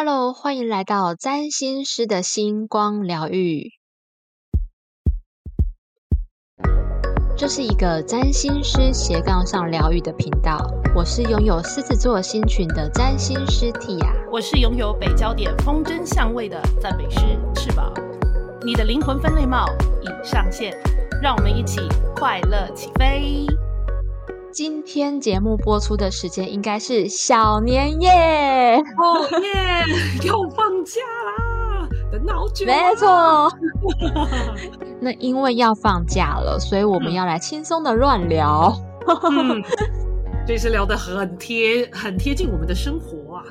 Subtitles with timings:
[0.00, 3.72] Hello，欢迎来到占星师的星光疗愈。
[7.36, 10.64] 这是一个占星师斜杠上疗愈的频道。
[10.94, 17.18] 我是拥有狮子座星群的占星师 Tia，我是拥有北焦点风筝相位的赞美师
[17.56, 17.92] 翅膀。
[18.64, 19.66] 你的灵魂分类帽
[20.00, 20.80] 已上线，
[21.20, 21.80] 让我们一起
[22.14, 23.44] 快乐起飞。
[24.58, 29.84] 今天节目播出的时间应该是小年夜哦耶，
[30.26, 31.88] 又放假啦！
[32.10, 33.48] 等好久，没错。
[35.00, 38.74] 那因为要放假了，所以我们要来轻松的乱聊。
[40.44, 43.44] 这次聊的很贴，很贴近我们的生活啊。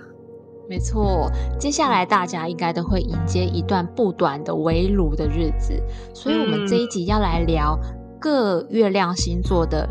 [0.67, 5.81] 没错，接下来大家应该都会迎接一段不短的围炉的日子，
[6.14, 7.80] 所以我们这一集要来聊
[8.20, 9.88] 各月亮星座的。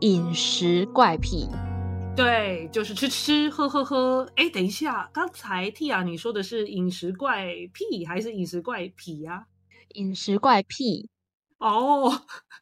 [0.00, 1.46] 饮食怪癖，
[2.16, 4.26] 对，就是吃吃喝喝喝。
[4.34, 9.46] 哎，等一下，刚才 Tia 你说的是饮食怪癖还是饮食怪癖呀？
[9.94, 11.06] 饮食怪癖
[11.58, 12.10] 哦，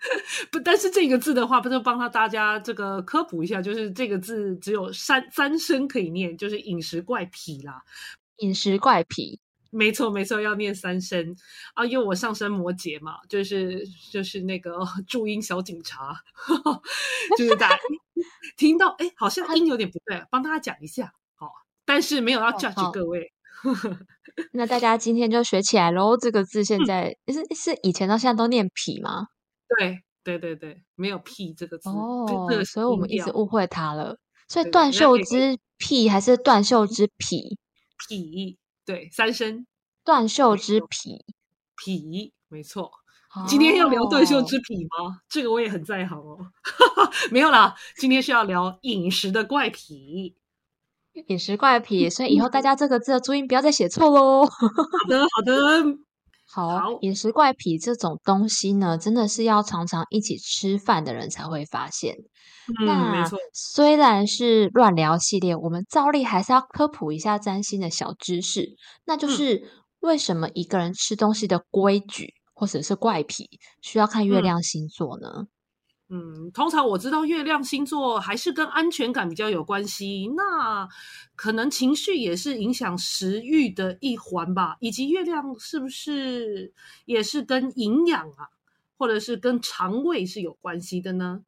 [0.51, 7.85] 不，但是这个字的话，不是帮他大家这个科普一下，就是这个字只有三三声可以念，就是饮食怪癖啦。
[8.39, 9.39] 饮食怪癖。
[9.71, 11.37] 没错，没错，要念三声
[11.75, 11.85] 啊！
[11.85, 16.15] 因为我上升摩羯嘛，就是就是那个注音小警察，
[17.37, 17.79] 就是大家
[18.57, 21.51] 听到哎，好像音有点不对，帮大家讲一下好。
[21.85, 23.33] 但是没有要 judge 各位。
[24.53, 26.17] 那大家今天就学起来喽。
[26.17, 29.27] 这个字现在是是以前到现在都念痞吗？
[29.77, 32.27] 对对对对，没有屁这个字哦，
[32.65, 34.17] 所以我们一直误会它了。
[34.49, 37.59] 所以断袖之癖还是断袖之癖？
[38.09, 38.59] 癖。
[38.89, 39.67] 对，三声
[40.03, 41.23] 断袖之癖，
[41.77, 42.91] 癖没错。
[43.47, 45.21] 今天要聊断袖之癖吗？
[45.29, 46.39] 这个我也很在行哦。
[47.31, 50.37] 没有啦，今天是要聊饮食的怪癖。
[51.27, 54.47] 饮食怪癖，所以以后大家 这个字的注音不要再写错喽。
[54.49, 54.59] 好
[55.07, 55.99] 的，好的。
[56.51, 62.17] 好，饮食怪癖这种东西呢，真的是要常常一起吃饭的人才会发现。
[62.87, 75.29] 那虽然是乱聊系列，我们照例还是要科普一下占星的小知识，那就是为什么一个人吃东西的规矩或者是怪癖需要看月亮星座呢？
[75.29, 75.49] 嗯，
[76.11, 80.89] 嗯通常我知道月亮星座还是跟安全感比较有关系，那
[81.37, 84.77] 可能情绪也是影响食欲的一环吧。
[84.81, 86.73] 以及月亮是不是
[87.05, 88.49] 也是跟营养啊，
[88.97, 91.43] 或者是跟肠胃是有关系的呢？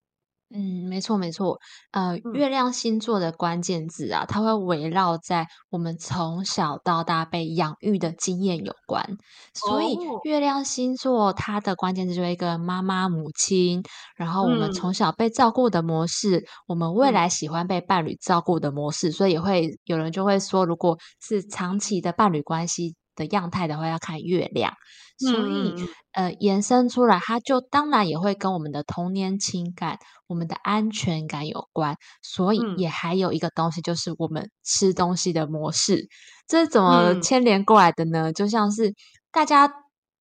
[0.52, 1.60] 嗯，没错没错，
[1.92, 9.16] 呃，月亮星座的关键字啊，它会围绕在我们从小到大被养育的经验有关，
[9.54, 13.82] 所以月亮星座它的关键字就是一个妈妈、母亲，
[14.16, 24.74] 然后我们从小被照顾的模式，我们未来喜欢被伴侣照顾的模式，所以也会有人就会说，如果是长期的伴侣关系的样态的话，要看月亮。
[25.18, 25.74] 所以，
[26.12, 31.98] 呃，延伸出来，它就当然也会跟我们的童年情感、我们的安全感有关。
[32.22, 36.08] 所以，也还有一个东西，就是我们吃东西的模式，
[36.48, 38.32] 这是怎么牵连过来的呢？
[38.32, 38.94] 就像是
[39.30, 39.70] 大家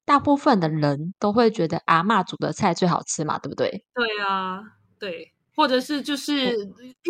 [0.04, 3.82] 大部分的人都会觉得阿妈煮的菜最好吃嘛，对不对？
[3.94, 4.60] 对啊，
[4.98, 6.54] 对，或者是就是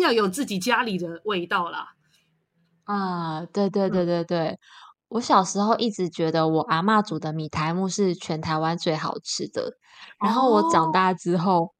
[0.01, 1.89] 要有自己家里的味道啦。
[2.85, 4.57] 啊，对对对对对。
[5.11, 9.73] 我小时候一直觉得我阿妈煮的米苔木是全台湾最好吃的，
[10.23, 11.73] 然后我长大之后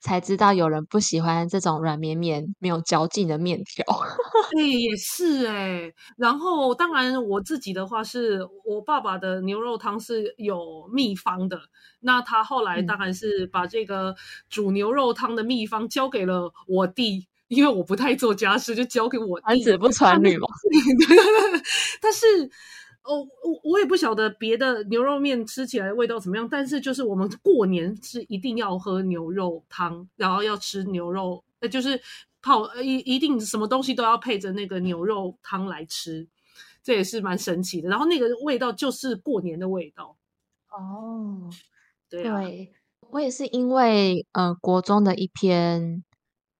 [0.00, 3.84] 才知道有人不喜欢这种软绵绵、没有嚼劲的面条。
[4.56, 5.92] 哎，也是哎。
[6.16, 11.58] 然后当然我自己的话是我爸爸的牛肉汤是有秘方的，
[11.98, 14.14] 那他后来当然是把这个
[14.48, 17.26] 煮牛肉汤的秘方交给了我弟。
[17.48, 19.38] 因为我不太做家事，就交给我。
[19.40, 20.46] 儿子不传女嘛。
[22.00, 22.26] 但是，
[23.02, 26.46] 哦，我我也不晓得别的牛肉面吃起来味道怎么样。
[26.46, 31.98] 但是，就是我们过年是一定要喝牛肉汤，然后要吃牛肉，呃，就是
[32.42, 36.28] 泡一一定什么东西都要配着那个牛肉汤来吃，
[36.82, 37.88] 这也是蛮神奇的。
[37.88, 40.14] 然后那个味道就是过年的味道。
[40.70, 41.48] 哦，
[42.10, 42.70] 对，
[43.08, 46.04] 我也是因为呃国中的一篇。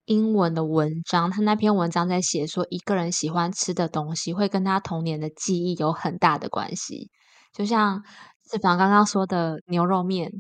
[0.09, 7.11] 英文的文章，他那篇文章在写说，一个人喜欢吃的东西会跟他童年的记忆有很大的关系。
[7.53, 8.03] 就像
[8.51, 10.33] 志凡刚刚说的牛肉面，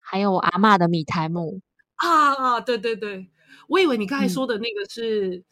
[0.00, 1.60] 还有我阿妈的米苔木
[1.96, 3.28] 啊，对对对，
[3.68, 5.42] 我以为你刚才说的那个是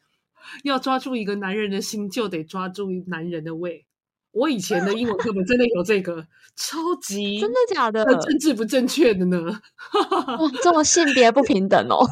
[0.62, 3.84] 要抓住一个男人的心，就得抓住男人的胃。
[4.30, 6.26] 我以前的英文课本真的有这个，
[6.56, 8.04] 超级真的假的？
[8.04, 9.60] 政治不正确的呢？
[10.62, 12.04] 这么性别不平等哦。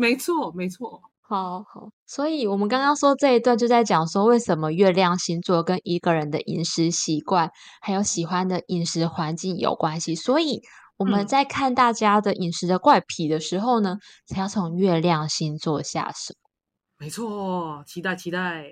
[0.00, 1.02] 没错，没错。
[1.20, 7.50] 好好，所以我们刚刚说这一段就在讲说，为什么月亮星座跟一个人的饮食习惯，
[7.82, 10.14] 还有喜欢的饮食环境有关系。
[10.14, 10.62] 所以
[10.96, 16.34] 我们在看大家的饮食的怪癖的时候呢，才要从月亮星座下手。
[16.98, 18.64] 没错，期待期待。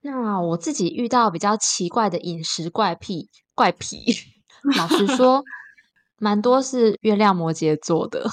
[0.00, 3.98] 那我自己遇到比较奇怪的饮食怪癖，怪癖，
[4.76, 5.44] 老实说，
[6.18, 8.28] 蛮多是月亮摩羯座的。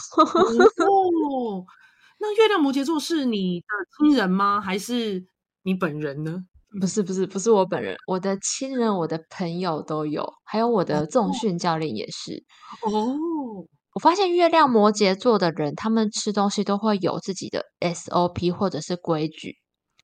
[2.24, 2.26] 哦。
[2.26, 3.66] 那月亮摩羯座是你的
[3.98, 4.62] 亲人吗？
[4.62, 5.26] 还是
[5.64, 6.46] 你本人呢？
[6.80, 7.96] 不是，不是，不是我本人。
[8.08, 12.44] 我的亲人、我的朋友都有，还有我的重训教练也是。
[12.82, 13.16] 哦，
[13.94, 19.58] 我发现月亮摩羯座的人，他们吃东西都会有自己的 SOP 或者是规矩。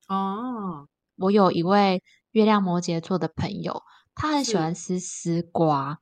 [0.08, 0.86] 哦，
[1.16, 3.82] 我有一位月亮摩羯座的朋友，
[4.14, 5.98] 他很喜欢吃丝瓜。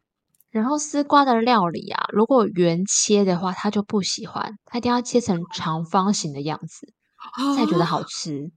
[0.58, 6.92] 然后丝瓜的料理啊，如果圆切的话，他就不喜欢，他一定要切成长方形的样子，
[7.56, 8.50] 才觉得好吃。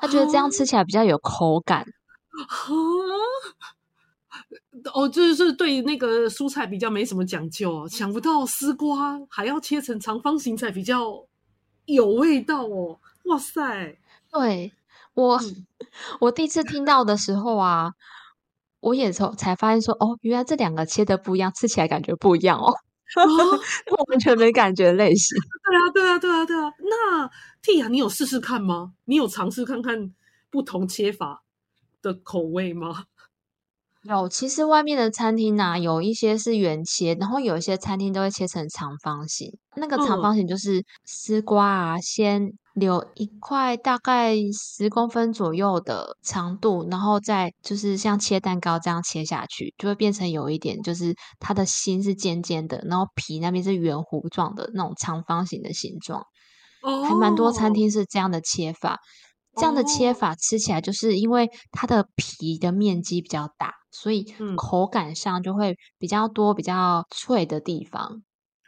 [0.00, 1.86] 他觉得这样吃起来比较有口感。
[4.92, 11.24] 哦，就是对那个蔬菜比较没什么讲究，想不到丝瓜还要切成长方形才比较
[11.86, 12.98] 有味道哦！
[13.24, 13.96] 哇塞，
[14.30, 14.72] 对
[15.14, 15.40] 我
[16.20, 17.94] 我第一次听到的时候啊。
[18.80, 22.72] 我也从才发现说，哦，原来这两个切的不一样，吃起来感觉不一样哦，
[24.10, 25.36] 完全没感觉类型。
[25.68, 26.72] 对啊，对啊，对啊，对啊。
[26.78, 27.30] 那
[27.62, 28.92] T 啊，你有试试看吗？
[29.06, 30.12] 你有尝试看看
[30.50, 31.42] 不同切法
[32.02, 33.04] 的口味吗？
[34.02, 39.58] 有，其实外面的餐厅呢，有一些是圆切，然后有一些餐厅都会切成长方形。
[39.76, 42.52] 那个长方形就是丝瓜啊，先。
[42.78, 56.22] 留一块大概十公分左右的长度，然后再就是像切蛋糕这样切下去，就会变成有一点，就是它的心是尖尖的，然后皮那边是圆弧状的那种长方形的形状。
[56.82, 58.98] 哦，还蛮多餐厅是这样的切法。
[59.56, 64.24] 这样的切法吃起来，就是因为它的皮的面积比较大，所以
[64.56, 68.22] 口感上就会比较多、比较脆的地方。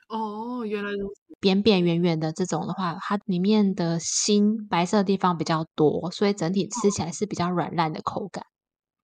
[0.09, 1.20] 哦，原来如此。
[1.41, 8.45] 扁扁圆圆的这种的话，它里面的心白色的地方比较多，所以整体吃起来是比较软烂的口感。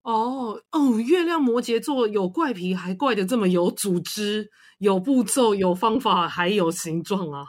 [0.03, 4.49] 哦哦，月亮摩羯座有怪癖，还怪的这么有组织、
[4.79, 7.45] 有步骤、有方法，还有形状啊，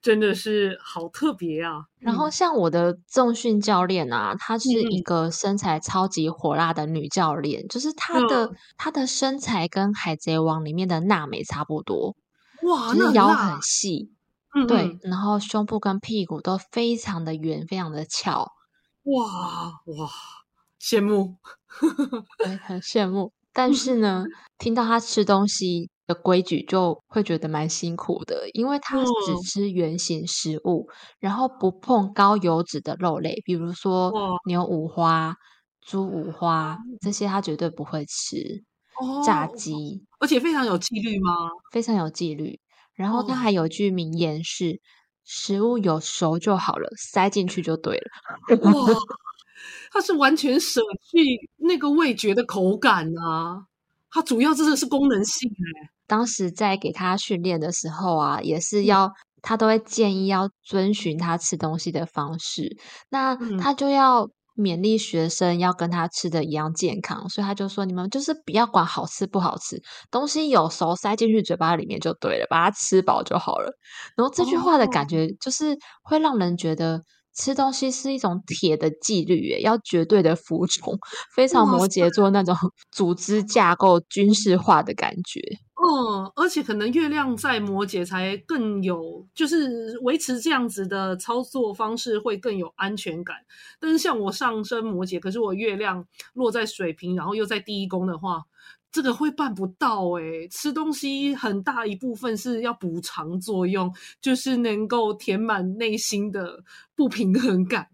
[0.00, 1.82] 真的是好特别啊！
[1.98, 12.14] 然后像我的重训教练啊，她是一个身材超级火辣的女教练，就是她的她的身材跟海贼王里面的娜美差不多。
[12.62, 14.12] 哇，就是腰很细，
[14.68, 18.46] 对，然后胸部跟屁股都非常的圆，非常的翘。
[19.04, 20.10] 哇哇，
[20.80, 21.36] 羡慕，
[22.38, 23.32] 对，很羡慕。
[23.52, 24.24] 但是 呢，
[24.58, 30.88] 听到他吃东西的规矩，就会觉得蛮辛苦的，因为他只吃圆形食物，
[31.18, 34.12] 然后不碰高油脂的肉类，比如说
[34.46, 35.34] 牛五花、
[35.80, 38.64] 猪五花这些，他绝对不会吃。
[39.26, 41.50] 炸鸡，而且非常有纪律吗？
[41.70, 42.58] 非常有纪律。
[42.96, 44.80] 然后他还有句名言是
[45.24, 48.10] ：“食物有熟就好了，塞进去就对了。”
[48.62, 48.72] 哇，
[49.92, 51.18] 他是完全舍弃
[51.58, 53.66] 那个味觉的口感啊！
[54.10, 55.90] 他主要真的是功能性哎。
[56.06, 62.76] 当时在给他训练的时候啊，也是要他都会建议要遵循他吃东西的方式，
[63.10, 64.28] 那他就要。
[64.56, 69.80] 勉励学生要跟他吃的一样健康，所以他就说：“你们就是不要管好吃不好吃，
[70.10, 73.70] 东西有熟塞进去嘴巴里面就对了，把它吃饱就好了。”
[74.16, 77.02] 然后这句话的感觉就是会让人觉得
[77.36, 80.98] 吃东西是一种铁的纪律，要绝对的服从，
[81.34, 82.56] 非常摩羯座那种
[82.90, 85.40] 组织架构军事化的感觉。
[85.76, 93.36] 嗯，而且可能月亮在摩羯才更有，就是维持这样子的操作方式会更有安全感。
[93.78, 98.42] 但是像我上升摩羯，可是我月亮落在水瓶，然后又在第一宫的话，
[98.96, 107.90] 这个会办不到诶吃东西很大一部分是要补偿作用，就是能够填满内心的不平衡感，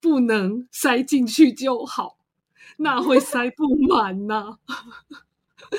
[0.00, 2.16] 不能塞进去就好，
[2.78, 4.58] 那会塞不满呐。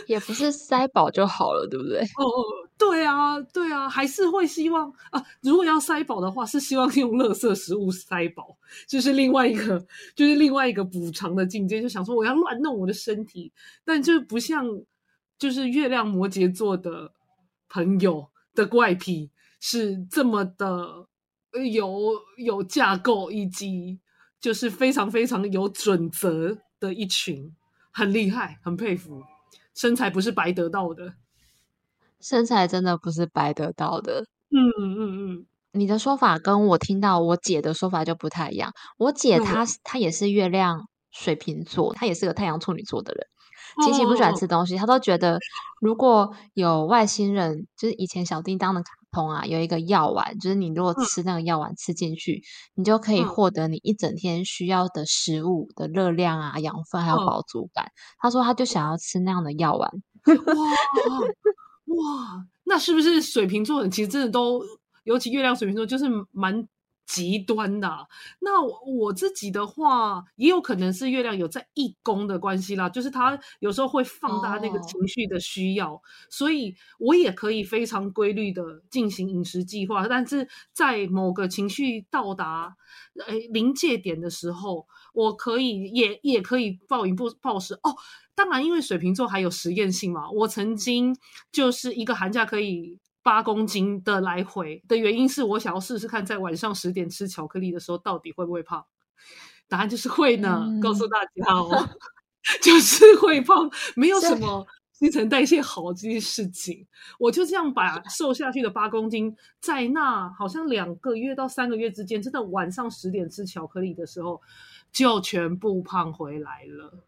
[0.07, 1.99] 也不是塞饱就好了，对不对？
[2.01, 2.25] 哦，
[2.77, 5.23] 对啊，对啊，还是会希望啊。
[5.41, 8.57] 如果要塞饱的话，是希望用垃圾食物塞饱，
[8.87, 9.85] 就是另外一个，
[10.15, 11.81] 就是另外一个补偿的境界。
[11.81, 13.51] 就想说我要乱弄我的身体，
[13.85, 14.65] 但就不像
[15.37, 17.11] 就是月亮摩羯座的
[17.69, 21.07] 朋友的怪癖是这么的
[21.71, 23.99] 有有架构，以及
[24.39, 27.53] 就是非常非常有准则的一群，
[27.91, 29.21] 很厉害，很佩服。
[29.81, 31.13] 身材不是白得到的，
[32.19, 34.27] 身材真的不是白得到的。
[34.51, 38.71] 嗯嗯嗯，嗯你的说法跟我听到我姐的说法就不太一样。
[38.99, 43.25] 我姐她她也是月亮水瓶座，她也是个太阳处女座的人。
[43.83, 45.39] 琪琪不喜欢吃东西，她都觉得
[45.79, 52.41] 如果有外星人，就是以前小叮当的卡通啊，有一个药丸，就是你如果吃那个药丸吃进去，
[52.75, 57.91] 你就可以获得你一整天需要的食物的热量啊、养分还有饱足感。
[58.19, 59.91] 他说他就想要吃那样的药丸。
[60.27, 60.71] 哇
[61.85, 64.61] 哇，那是不是水瓶座人其实真的都？
[65.03, 66.63] 尤其月亮水瓶座就是蛮
[67.11, 68.07] 极端的。
[68.39, 80.07] 那我自己的话，也有可能是月亮有在一宫的关系啦，就是他有时候会放大那个情绪的需要，所以我也可以非常规律的进行饮食计划。
[80.07, 82.77] 但是在某个情绪到达
[83.27, 87.93] 诶临界点的时候，我可以也也可以暴饮暴暴食哦。
[88.33, 91.13] 当然，因为水瓶座还有实验性嘛，我曾经
[91.51, 93.00] 就是一个寒假可以。
[93.23, 98.85] 八公斤的来回的原因是我想要试试看，在晚上十点吃巧克力的时候到底会不会胖？
[99.67, 101.89] 答案就是会呢，告诉大家哦，
[102.61, 106.87] 就是会胖，没有什么新陈代谢好这件事情。
[107.19, 114.41] 我就这样把瘦下去的八公斤，在那好像两个月到三个月之间，真的晚上十点吃巧克力的时候，
[114.91, 117.03] 就全部胖回来了。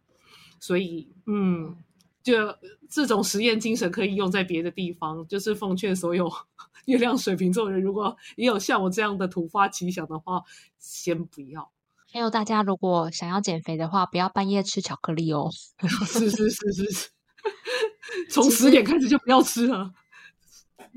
[0.60, 1.76] 所以，嗯。
[2.24, 2.34] 就
[2.90, 6.32] 这种实验精神可以用在别的地方，就是奉劝所有
[6.86, 10.42] 月亮水瓶座人，如果也有像我这样的突发奇想的话，
[10.80, 11.72] 先不要。
[12.12, 15.50] 还有大家如果想要减肥的话，不要半夜吃巧克力哦。
[16.08, 17.10] 是是是是是，
[18.30, 19.92] 从十点开始就不要吃了。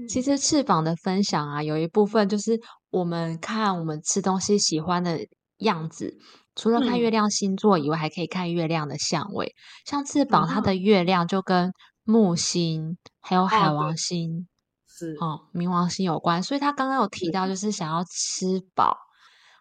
[0.08, 5.26] 其实翅膀的分享啊，有一部分就是我们看我们吃东西喜欢的
[5.58, 6.18] 样子。
[6.56, 9.54] 除了看月亮星座以外，还可以看月亮的相位。
[9.84, 11.72] 像翅膀，它的月亮就跟
[12.02, 14.48] 木星还有海王星
[14.88, 16.42] 是哦，冥王星有关。
[16.42, 18.96] 所以他刚刚有提到，就是想要吃饱，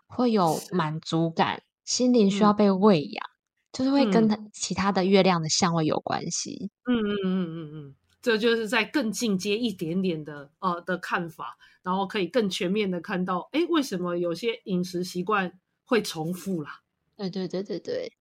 [0.07, 3.25] 会有满足感，心灵需要被喂养，
[3.73, 6.71] 就是会跟他其他的月亮的相位有关系。
[6.85, 15.51] 嗯嗯嗯嗯嗯，这就是在更进阶一点点的呃的看法，然后可以更全面的看到，哎，为什么有些饮食习惯
[15.83, 16.79] 会重复啦？
[17.17, 18.11] 对对对对对，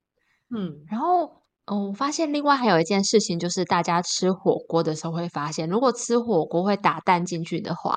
[0.55, 7.97] 嗯，然后我发现另外还有一件事情，就是大家吃火锅的时候会发现，如果吃火锅会打蛋进去的话，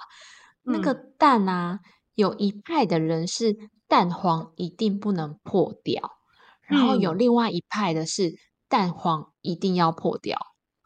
[0.64, 1.80] 那个蛋啊，
[2.16, 3.56] 有一派的人是
[3.88, 6.18] 蛋黄一定不能破掉，
[6.62, 8.34] 然后有另外一派的是
[8.68, 10.38] 蛋黄一定要破掉。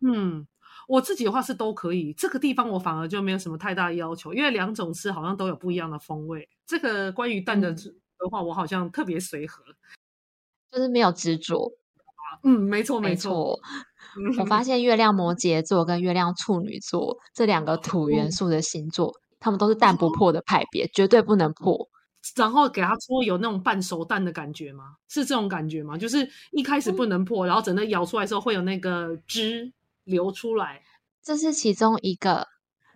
[0.05, 0.45] 嗯，
[0.87, 6.47] 我自己的话是都可以，这个地方我反而就没有什么太大要求，因为两种吃好像都有不一样的风味。
[6.67, 7.81] 这个关于蛋的的
[8.29, 9.63] 话，我好像特别随和。
[10.71, 11.71] 就是没有执着，
[12.43, 13.59] 嗯，没错没错。
[14.39, 21.89] 我发现月亮摩羯座跟月亮处女座这两个土元素的星座，他们都是蛋不破的派别，绝对不能破。
[22.35, 24.95] 然后给他搓有那种半熟蛋的感觉吗？
[25.09, 25.97] 是这种感觉吗？
[25.97, 29.71] 就是一开始不能破，然后整个咬出来之后会有那个汁
[30.03, 30.81] 流出来，
[31.23, 32.47] 这是其中一个。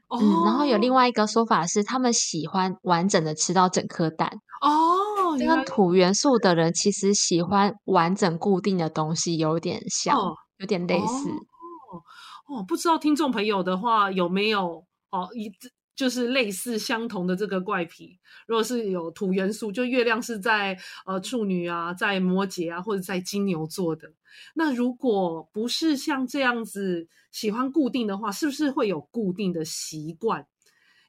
[0.08, 4.30] 嗯，然后有另外一个说法是，他们喜欢完整的吃到整颗蛋。
[4.62, 4.95] 哦，
[5.38, 11.30] 这跟土元素的人其实喜欢完整固定的东西有点像，哦有点类似。
[11.30, 12.02] 哦
[12.48, 15.52] 哦，不知道听众朋友的话有没有哦一。
[15.96, 24.12] 就是类似相同的这个怪癖，如果是有土元素，就月亮是在呃处女啊，在摩羯啊，或者在金牛座的。
[24.56, 30.46] 那如果不是像这样子喜欢固定的话，是不是会有固定的习惯？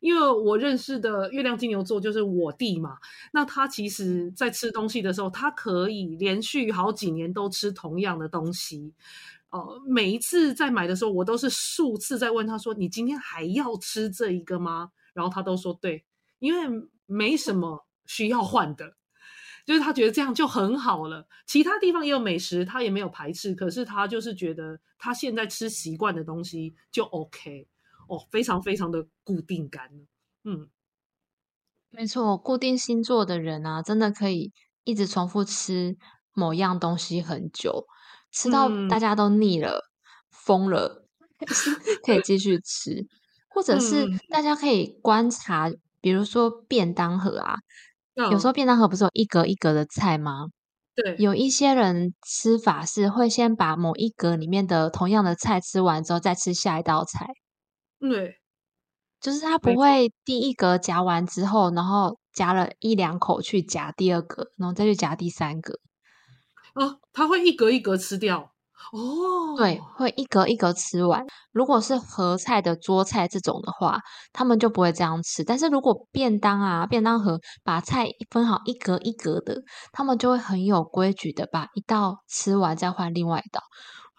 [0.01, 2.99] 因为我认识的月亮金牛座就是我弟嘛，
[3.33, 8.93] 那他其实在吃东西的时候，他可以连续好几年都吃同样的东西。
[9.51, 16.05] 哦，每一次在买的时候，我都是数次在问他说：“你今天还要吃这一个吗？”然后他都说：“对，
[16.41, 18.97] 因为没什么需要换的，
[19.65, 21.27] 就是他觉得这样就很好了。
[21.47, 27.67] 其他地方也有美食，他也没有排斥，可是他就是觉得他现在吃习惯的东西就 OK
[28.07, 29.89] 哦，非常非常的固定感。
[30.45, 30.69] 嗯，
[31.91, 34.53] 没错，固定星座的人啊，真的可以
[34.85, 35.97] 一直重复吃
[36.33, 37.87] 某样东西很久。”
[38.33, 39.81] 吃到大家都腻了、
[40.31, 41.07] 疯了，
[42.05, 43.07] 可 以继续吃，
[43.49, 45.71] 或者是大家可以观察，
[46.03, 47.55] 比如说便当盒啊，
[48.31, 50.49] 有时候便当盒不是有一格一格的菜吗？
[50.95, 57.27] 对，有一些人吃法是会先把某一格里面的同样的菜吃完之后，再吃下一道菜。
[57.99, 58.37] 对，
[59.21, 65.75] 就是他不会第一格夹完之后，然后夹了一两口去夹第二个，然后再去夹第三个。
[66.75, 68.53] 啊，他会一格一格吃掉，
[68.93, 71.25] 哦，对，会一格一格吃完。
[71.51, 73.99] 如果是合菜的桌菜这种的话，
[74.35, 75.43] 他们就不会这样吃。
[75.43, 83.63] 但是如果便当啊，便当盒把菜分好一格一格的，他们就会很有规矩的把一道吃完再换另外一道。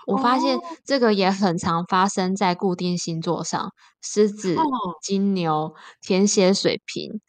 [0.07, 3.71] 我发现这个也很常发生在固定星座上，
[4.01, 4.55] 狮子、
[5.03, 7.19] 金牛、天蝎、水瓶。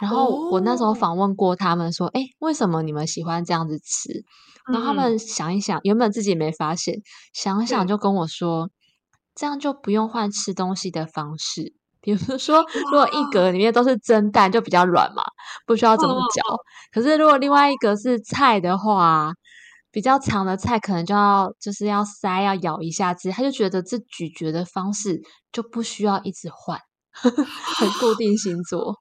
[0.00, 4.24] 然后我那时候访问过他们说：“哎，为什么你们喜欢这样子吃？”
[4.72, 7.02] 然后他们想一想，原本自己没发现，
[7.34, 8.70] 想想就跟我说
[9.34, 15.22] ：“这样就不用换吃东西的方式，比如说，如果一格里面都是蒸蛋，就比较软嘛，
[15.66, 16.42] 不需要怎么嚼。
[16.92, 19.32] 可是如果另外一格是菜的话，
[19.90, 25.20] 比较长的菜可能就要就是要塞要咬一下子，他就觉得这咀嚼的方式
[25.52, 26.78] 就不需要一直换，
[27.12, 28.96] 很固定 星座。”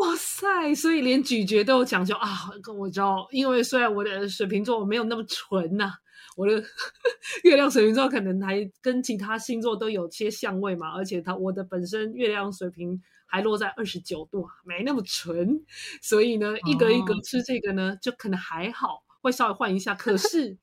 [0.00, 0.72] 哇塞！
[0.74, 2.48] 所以连咀嚼都有讲究啊！
[2.62, 5.92] 跟我知道，因为虽然我的水瓶座没有那么纯呐，
[6.36, 6.62] 我的
[7.42, 15.60] 月亮水瓶座可能还跟其他星座都有些相位嘛，而且它我的本身月亮水瓶还落在二十九度，没那么纯，
[16.00, 19.94] 所以呢，一格一格吃这个呢，就可能还好，会稍微换一下。
[19.94, 20.56] 可是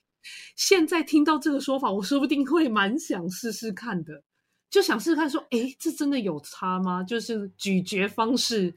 [0.56, 4.24] 现在听到这个说法，我说不定会蛮想试试看的，
[4.70, 7.04] 就想试试看，说，哎，这真的有差吗？
[7.04, 8.74] 就是咀嚼方式。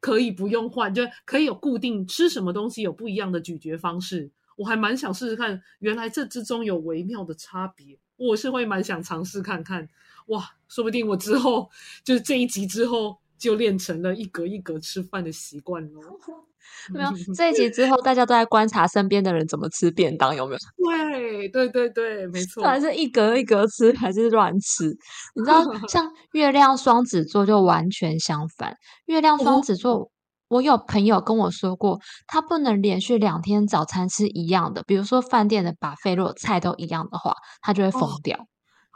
[0.00, 4.28] 可以不用换，就可以有固定吃什么东西有不一样的咀嚼方式。
[4.56, 7.96] 我还蛮想试试看，原来这之中有微妙的差别。
[8.16, 9.88] 我是会蛮想尝试看看，
[10.26, 11.70] 哇，说不定我之后
[12.02, 16.00] 就是这一集之后就练成了一格一格吃饭的习惯喽。
[16.94, 20.58] 没有这一集之后，大家都在观察身边的人怎么吃便当，有没有？
[20.78, 22.62] 对对对对，没错。
[22.62, 24.86] 还是一格一格吃，还是乱吃？
[25.34, 28.76] 你知道， 像月亮双子座就完全相反。
[29.06, 30.10] 月亮双子座，
[30.48, 38.46] 我有朋友跟我说过，他不能连续两天早餐吃一样的，比如说饭店的把费果菜都一样的话，他就会疯掉。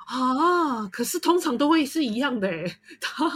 [0.06, 0.86] 啊！
[0.88, 2.64] 可是通常都会是一样的诶
[3.00, 3.28] 他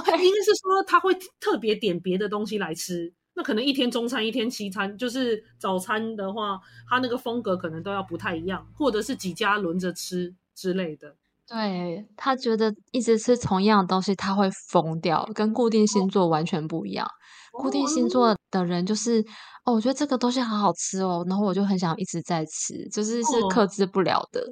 [0.00, 3.12] 他应该是说他会特别点别的东西来吃。
[3.34, 11.16] 那可能一天中餐，一天西餐，就是早餐的话，他那个风格可能都要不太一样，或者是几家轮着吃之类的。
[11.48, 17.08] 对他觉得一直吃同样的东西，他会疯掉，跟固定星座完全不一样。
[17.52, 19.24] 固定星座的人就是
[19.64, 24.42] 哦，我觉得这个东西好好吃哦，然后我就很想一直在吃，就是是克制不了的。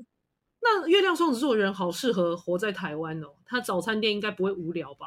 [0.62, 5.06] 那月亮双子座的人好适合活在台湾哦，他早餐店应该不会无聊吧？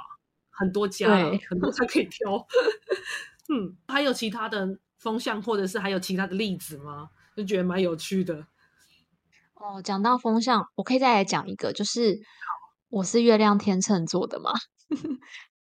[0.49, 1.07] 很多家，
[1.49, 2.47] 很多 家可以挑。
[3.49, 7.09] 嗯，还有其他的风向，或者是还有其他的例子吗？
[7.35, 8.47] 就觉得蛮有趣的。
[9.55, 12.19] 哦，讲到风向，我可以再来讲一个，就是
[12.89, 14.51] 我是月亮天秤座的嘛。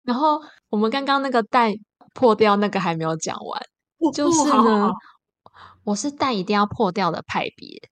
[0.02, 1.72] 然后我们刚刚那个蛋
[2.14, 3.62] 破掉那个还没有讲完，
[4.12, 4.90] 就是呢，
[5.84, 7.90] 我是蛋一定要破掉的派别。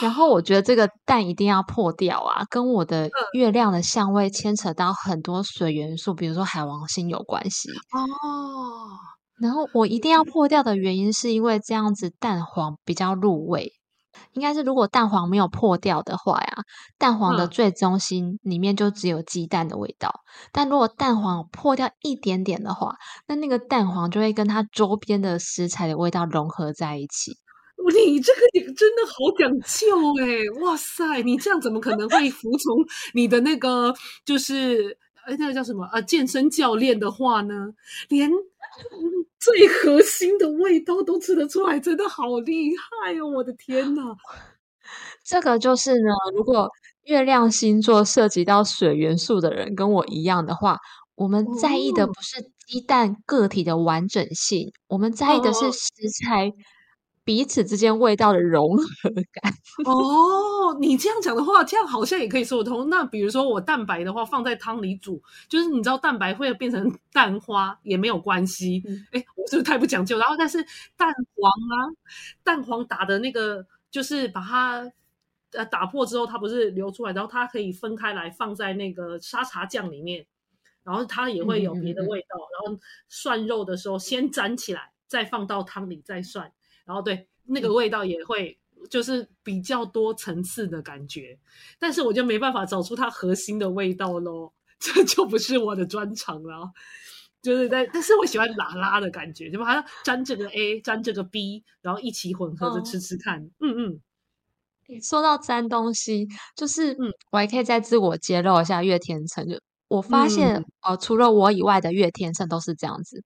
[0.00, 8.08] 然后我觉得这个蛋一定要破掉啊，跟我的月亮的相位牵扯到很多水元素，比如说海王星有关系哦。
[9.38, 13.72] 然后我一定要破掉的原因，是因为这样子蛋黄比较入味。
[14.32, 16.62] 应该是如果蛋黄没有破掉的话呀，
[16.96, 20.10] 蛋黄的最中心里面就只有鸡蛋的味道。
[20.52, 22.94] 但如果蛋黄破掉一点点的话，
[23.28, 27.36] 那那个蛋黄就会跟它周边的食材的味道融合在一起。
[27.90, 29.86] 你这个也真的好讲究
[30.20, 30.60] 哎！
[30.62, 33.94] 哇塞，你这样怎么可能会服从你的那个
[34.24, 34.96] 就是
[35.26, 37.72] 哎那个叫什么啊健身教练的话呢？
[38.08, 38.30] 连
[39.38, 43.30] 最核心的味道都吃得出来，真的好厉害哦！
[43.36, 44.02] 我的天哪，
[45.24, 46.68] 这个就是呢，如果
[47.04, 50.78] 月亮星座涉及到水元素的人跟我一样的话，
[51.14, 55.88] 我们在意的不是鸡蛋个体的完整性，我们在意的是食
[56.26, 56.52] 材。
[57.26, 58.84] 彼此之间味道的融合
[59.32, 59.52] 感
[59.84, 62.88] 哦，你这样讲的话，这样好像也可以说得通。
[62.88, 68.80] 那比如说我蛋白的话放在汤里煮，就是你知道蛋白会变成蛋花也没有关系。
[69.10, 70.18] 哎，我是不是太不讲究？
[70.18, 70.64] 然后但是
[70.96, 71.90] 蛋黄啊，
[72.44, 74.88] 蛋黄打的那个就是把它
[75.50, 80.24] 呃打破之后，它不是流出来，然后它可以分开来放在那个沙茶酱里面，
[80.84, 82.36] 然后它也会有别的味道。
[82.62, 86.52] 然后涮肉的时候先粘起来，再放到汤里再涮。
[86.86, 91.38] 然后对那个味道也会就是比较多层次的感觉，
[91.78, 96.70] 但是我就没办法找出它核心的味道喽，这 就不是我的专长了。
[97.42, 103.40] 就是在，但是我喜欢拉拉的感觉，就把它沾这个 A，沾这个 B，然后一起混合着吃吃看。
[103.60, 104.00] 嗯
[104.88, 113.22] 嗯，说到沾东西，就是嗯，我还可以再自我揭露一下月天秤，就我发现哦，除了我以外的月天秤都是这样子。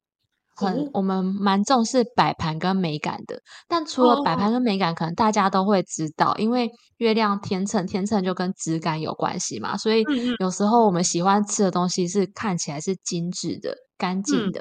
[0.55, 3.41] 很我们蛮重视摆盘跟美感的。
[3.69, 9.77] 但除了摆盘跟美感，可能大家都会知道，因为月亮天秤，天秤就跟质感有关系嘛。
[9.77, 10.05] 所以
[10.39, 14.61] 有时候我们喜欢吃的东西是看起来是精致的、干净的。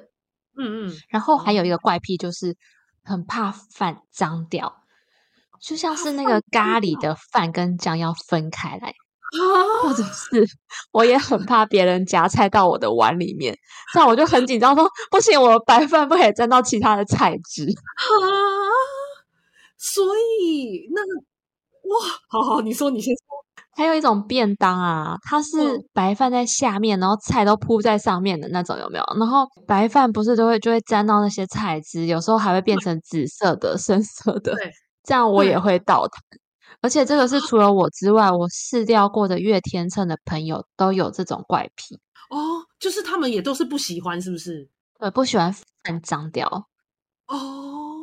[0.58, 0.94] 嗯嗯。
[1.10, 2.56] 然后还有一个怪癖就是
[3.04, 4.74] 很怕饭脏掉，
[5.62, 8.94] 就像是那个咖喱的饭跟酱要分开来。
[9.82, 10.46] 或者是
[10.92, 13.56] 我也很怕别人夹菜到我的碗里面，
[13.94, 18.14] 这样我就很紧张，说不行，我白饭不可以沾到其他的菜汁啊。
[19.78, 20.04] 所
[20.42, 21.02] 以那
[21.90, 23.24] 哇，好好，你说你先说。
[23.76, 25.58] 还有一种便当啊，它是
[25.94, 29.06] 白饭在下面，然后菜都铺在上面的那种，有没有？
[29.18, 34.54] 然后白饭不是都会就会沾到那些菜汁，有时候还会变成紫色的、深色的，
[35.04, 36.20] 这样我也会倒它。
[36.82, 44.70] 而且这个是除了我之外，我试掉过的月天秤的朋友都有这种怪癖哦，就是他们也都是不喜欢，是不是？
[45.00, 46.68] 对，不喜欢饭脏掉。
[47.28, 47.98] 哦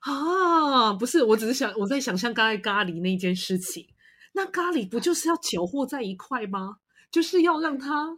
[0.00, 3.86] 啊，不是，我只是想我在想象刚才咖喱那件事情，
[4.32, 6.76] 那咖喱不就是要搅和在一块吗？
[7.10, 8.16] 就是要让它，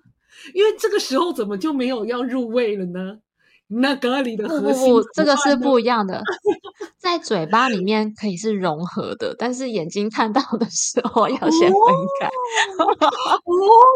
[0.54, 3.18] 因为这个时候怎么就没有要入味了呢？
[3.68, 6.22] 那咖喱的核心，这个是不一样的。
[7.02, 11.80] 在嘴巴里面可以是融合的，但是眼睛看到的时候要先分
[12.20, 12.28] 开。
[12.86, 13.52] 哦，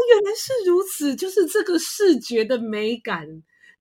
[0.08, 3.24] 原来是如此，就是这个视觉的美感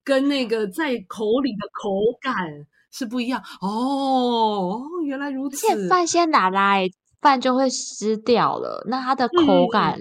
[0.04, 1.90] 跟那个在口里的口
[2.22, 3.42] 感是不一样。
[3.62, 5.66] 哦，原来如此。
[5.68, 6.88] 而且饭先拿来，
[7.20, 10.00] 饭就会湿掉了，那它的口感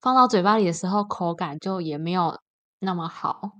[0.00, 2.38] 放到嘴巴里的时候，口感就也没有
[2.78, 3.50] 那么好。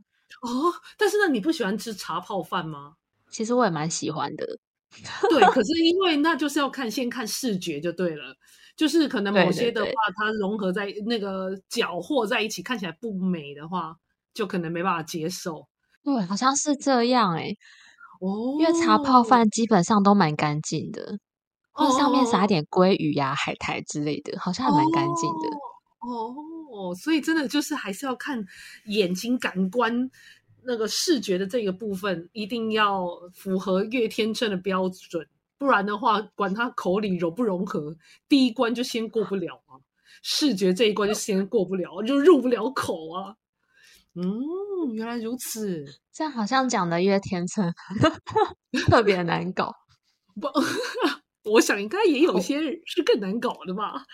[0.43, 0.49] 哦，
[0.97, 2.93] 但是呢，你不喜欢吃茶泡饭吗？
[3.33, 4.47] 其实我也蛮喜欢的。
[5.31, 8.37] 对，可是因为那就是要看先看视觉就对了，
[8.77, 13.95] 就是可能某些的话，它融合在那个搅和在一起，看起来不美的话，
[14.35, 15.69] 就可能没办法接受。
[16.03, 17.55] 对，好像是这样哎。
[18.21, 21.19] 哦，因为茶泡饭基本上都蛮干净的，
[21.73, 25.57] 或上面撒点鲑鱼呀、海苔之类的，好像还蛮干净的。
[26.01, 28.45] 哦，所以真的就是还是要看
[28.87, 30.11] 眼睛感官。
[30.65, 35.27] 那个视觉的这个部分一定要符合月天秤的标准，
[35.59, 37.97] 不然的话，管他口里融不融合，
[38.29, 39.77] 第一关就先过不了啊！
[40.23, 43.37] 视觉这一关就先过不了，就入不了口啊！
[44.15, 47.73] 嗯，原来如此，这样好像讲的月天秤
[48.89, 49.73] 特别难搞。
[50.41, 50.49] 不，
[51.53, 54.05] 我想应该也有些是更难搞的吧？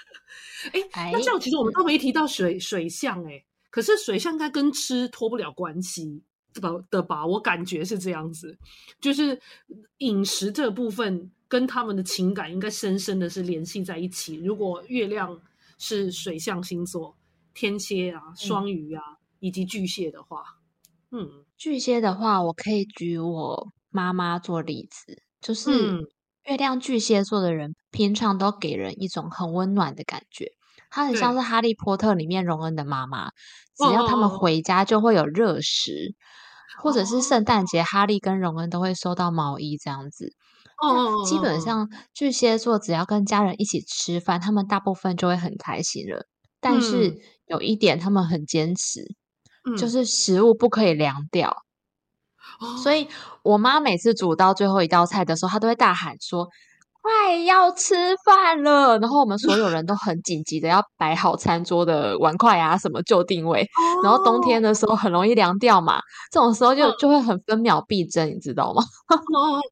[0.73, 6.23] 哎，那这样其实我们都没提到水水象，哎，可是水象应该跟吃脱不了关系。
[6.90, 8.57] 的吧，我感觉是这样子，
[9.01, 9.40] 就是
[9.99, 14.37] 饮食这部分跟他们的情感应该深深的是联系在一起。
[14.37, 15.40] 如果月亮
[15.79, 17.16] 是水象星座，
[17.55, 19.03] 天蝎啊、双鱼啊
[19.40, 20.59] 以及巨蟹的话，
[21.11, 26.07] 嗯，巨蟹的话，我可以举我妈妈做例子，就是
[26.45, 30.53] 月亮巨蟹座的人，平常都给人一种很温暖的感觉，
[30.90, 33.31] 他很像是哈利波特里面荣恩的妈妈，
[33.77, 36.14] 只要他们回家就会有热食。
[36.83, 40.33] 或者是圣诞节，哈利跟荣恩都会收到毛衣这样子。
[40.83, 46.27] 哦，基本上巨蟹座只要跟家人一起吃饭，他们大部分就会很开心了。
[46.61, 49.05] 但是有一点，他们很坚持，
[49.79, 51.65] 就是食物不可以凉掉。
[52.83, 53.09] 所以
[53.43, 56.49] 我妈每次煮到最后一道菜的时候，她都会大喊说。
[57.07, 63.64] 快要吃饭了，然后我们所有人都很紧急的要摆好餐桌的碗筷啊，什么就定位。
[64.03, 66.01] 然后冬天的时候很容易凉掉嘛，
[66.33, 68.83] 这种时候就就会很分秒必争，你知道吗？
[69.07, 69.62] 哦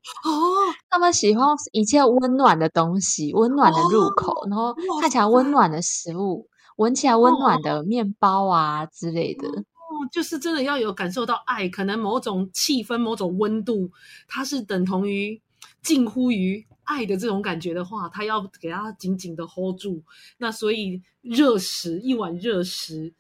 [0.89, 9.49] 他们喜欢一切温暖的东西，温暖的入口，然后看起来温暖的食物，闻起来温暖的面包啊之类的。
[9.49, 13.91] 哦，就是真的要有感受到爱，可能某种气氛、某种温度，
[14.29, 15.43] 它是等同于
[15.83, 16.65] 近乎于。
[16.85, 20.03] 爱的这种感觉的话，他要给他紧紧的 hold 住。
[20.39, 23.13] 那所以热食一碗热食，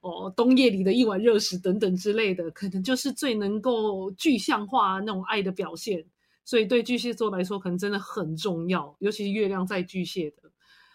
[0.00, 6.04] 哦，冬夜里的一碗热食等等之类的，可能就是最能够具象化那种爱的表现。
[6.44, 10.48] 所以对巨蟹座来说，可能真的很重要，尤其是月亮在巨蟹的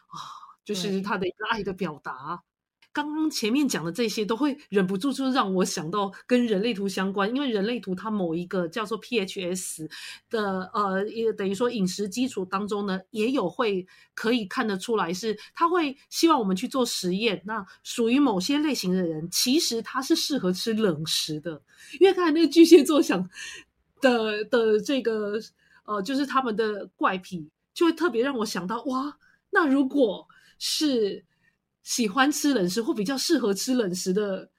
[0.08, 0.18] 啊，
[0.66, 2.42] 就是他的一个爱的表达。
[2.94, 9.90] 刚刚前面讲的这些都会忍不住就让我想到跟人类图相关，因为人类图它某一个叫做 PHS
[10.30, 17.42] 的呃，也等于说饮食基础当中呢，也有会可以看得出来是他会希望我们去做实验。
[17.46, 21.60] 那属于某些类型的人，其实他是适合吃冷食的，
[22.00, 23.28] 因为刚才那个巨蟹座想
[24.02, 25.40] 的的这个
[25.86, 29.18] 呃，就是他们的怪癖，就会特别让我想到哇，
[29.50, 30.28] 那如果
[30.60, 31.26] 是。
[31.84, 34.50] 喜欢吃冷食或比较适合吃冷食的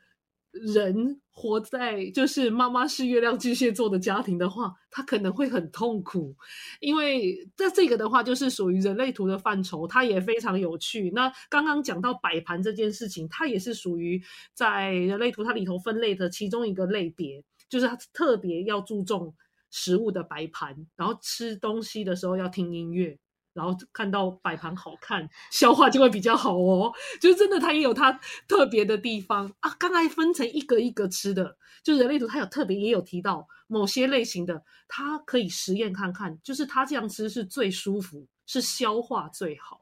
[0.52, 6.36] 人活在就是妈妈是月亮巨蟹座的家庭的话，他可能会很痛苦，
[6.80, 11.10] 因为在这个的话就是属于人类图的范畴，它也非常有趣。
[11.10, 19.34] 那刚刚讲到摆盘这件事情，它也是属于在人类图它里头分类的其中一个类别，就是它特别要注重
[19.72, 23.18] 食物的摆盘，然后吃东西的时候要听音乐。
[23.54, 26.92] 然后看到摆盘好看，消化就会比较好哦。
[27.20, 28.12] 就是真的，它也有它
[28.46, 29.74] 特别的地方啊。
[29.78, 39.80] 刚才分成一个一个吃的，就人类图它有特别也有提到某些类型的，它可以实验看看，就是它这样吃是最舒服，是消化最好。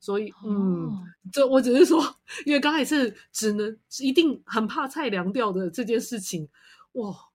[0.00, 0.96] 所以，嗯，
[1.32, 2.00] 这我只是说，
[2.44, 6.48] 因为刚才是只能一定很怕菜凉掉的这件事情，
[6.92, 7.27] 哇。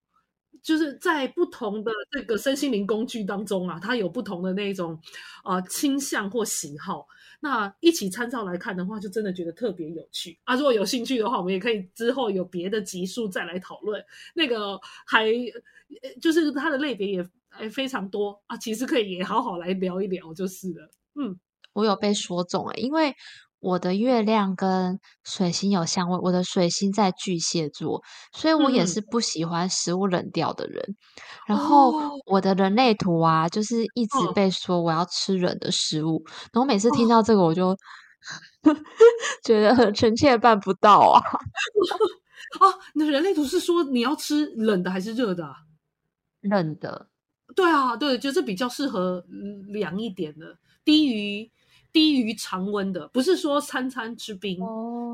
[0.63, 4.97] 就是在不同的这个身心灵工具当中啊，它有不同的那种
[5.43, 7.05] 呃倾向或喜好。
[7.41, 10.55] 那一起参照来看的话，就真的觉得特别有趣啊！
[10.55, 14.01] 如果有兴趣的话，我们也可以之后有别的集数再来讨论。
[14.33, 15.29] 那个还
[16.21, 20.89] 就是它的类别也还非常多啊，其实可以也好好来聊一聊就是了。
[21.15, 21.37] 嗯，
[21.73, 23.13] 我有被说中哎，因为。
[23.63, 30.97] 我的月亮跟水星有相位，我的水星在巨蟹座，所以我也是不喜欢食物冷掉的人。
[31.47, 31.93] 然后
[32.25, 36.21] 我的人类图啊，就是一直被说我要吃冷的食物，
[36.51, 37.73] 然后每次听到这个，我就
[39.45, 41.21] 觉得很臣妾办不到啊。
[42.59, 45.49] 哦，你的人类图是说你要吃冷的还是热的？
[46.41, 47.07] 冷的。
[47.55, 49.23] 对啊，对，就是比较适合
[49.69, 51.49] 凉一点的，低于。
[51.93, 54.59] 低于常温的，不是说餐餐吃冰，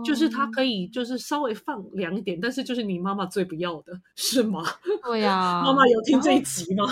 [0.04, 4.64] 就是它可以就是稍微放凉一点，但是就是你妈妈最不要的是吗？
[5.04, 6.86] 对呀，妈妈有听这一集吗？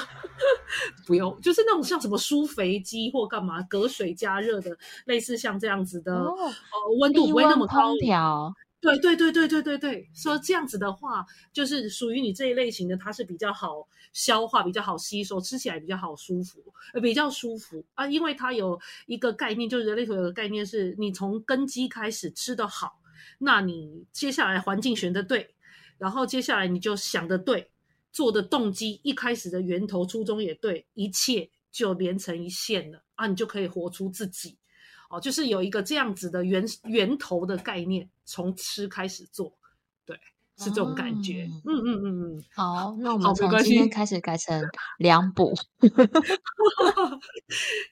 [1.07, 6.35] 不用，就是那种像什么舒肥机或干嘛隔水加热的，类似像这样子的，呃，
[6.99, 7.93] 温度不会那么高。
[8.97, 18.07] 对对对对对对对，说这样子的话，就是属于你这一类型的，它是比较好消化、比较好吸收，吃起来比较好舒服，呃，比较舒服啊。
[18.07, 22.99] 因为它有一个概念，就是人类图有个概念，是你从根基开始吃的好，
[23.39, 25.53] 那你接下来环境选的对，
[25.97, 27.69] 然后接下来你就想的对，
[28.11, 34.57] 做的动机一开始的源头初衷也对，一切就连成一线了啊，你就可以活出自己。
[35.09, 39.53] 哦，就是有一个这样子的源源头的概念，从吃开始做，
[40.05, 40.19] 对，
[40.57, 41.47] 是这种感觉。
[41.63, 42.43] 嗯嗯嗯嗯。
[42.53, 44.61] 好，那我们从今天开始改成
[44.99, 45.55] 两补。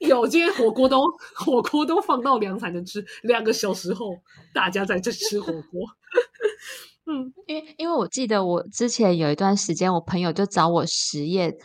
[0.02, 4.22] 有，今天火锅都火锅都放到凉才能吃，两个小时后
[4.54, 5.82] 大家在这吃火锅。
[7.06, 11.56] 嗯，因为因为我记得我之前有一段时间，我朋友就找我实验。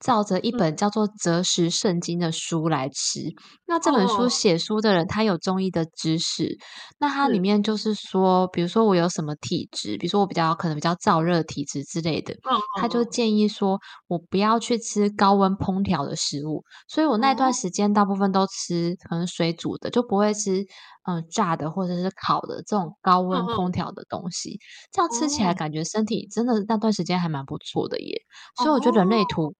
[0.00, 3.20] 照着一本叫做《择食圣经》的书来吃。
[3.66, 6.56] 那这本书写书的人，他有中医的知识。
[6.98, 12.34] 那它里面就是说，比如说我有什么体质，比如说我比较可能比较燥热体质之类的，
[12.80, 16.64] 他就建议说我不要去吃高温烹调的食物。
[16.88, 20.64] 所以我那段时间大部分都吃可能水煮的，就不会吃
[21.06, 24.58] 嗯炸的或者是烤的这种高温烹调的东西。
[24.90, 28.22] 这样吃起来感觉身体真的那段时间还蛮不错的耶。
[28.56, 29.54] 所以我觉得人类图。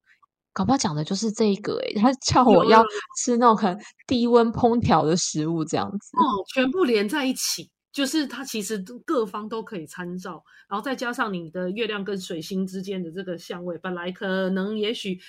[0.53, 2.85] 搞不好讲的就是这一个诶，他 叫我要
[3.19, 15.21] 吃那种很低温烹调的食物，这样子哦，全部连在一起，就是它其实各方都可以参照，然后再加上你的月亮跟水星之间的这个相位，本来可能也许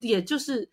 [0.00, 0.68] 也就是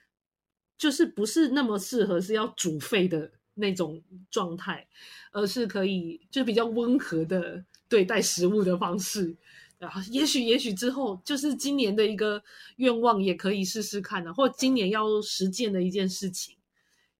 [0.77, 4.85] 就是不是那么适合是要煮沸的那种状态，
[5.31, 9.35] 而是可以就比较温和的对待食物的方式。
[10.11, 12.41] 也许，也许之后就是今年的一个
[12.77, 16.55] 愿望，也可以试试看的，或今年要实践的一件事情。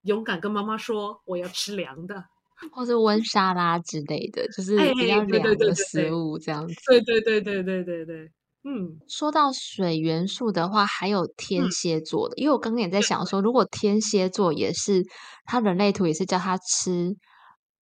[0.03, 2.25] 勇敢跟妈妈说，我要吃凉的，
[2.73, 6.75] 或者温沙拉之类的，就是比较凉的食物这样子。
[6.87, 8.31] 对对对对对对对。
[8.65, 15.05] 嗯，说到水元素的话，还有天蝎座的，因为我刚刚也在想说，如果天蝎座也是
[15.45, 17.15] 他人类图，也是叫他吃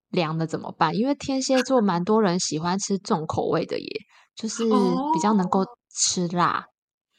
[0.10, 0.96] 凉的怎么办？
[0.96, 3.88] 因为天蝎座蛮多人喜欢吃重口味的耶。
[4.36, 4.64] 就是
[5.14, 6.66] 比较能够吃辣，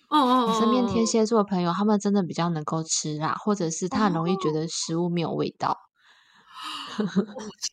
[0.09, 5.77] 哦哦，我身边天蝎座的朋友，他们真的比较能够吃辣，或者是他很容易觉得食物没有味道。
[6.97, 7.03] 喜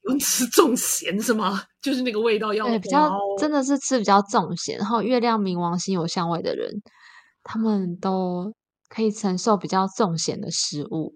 [0.07, 1.61] 欢吃重咸是吗？
[1.81, 4.77] 就是那个味道要对比较真的是吃比较重咸。
[4.77, 6.71] 然后月亮冥王星有相位的人，
[7.43, 8.53] 他们都
[8.87, 11.15] 可以承受比较重咸的食物。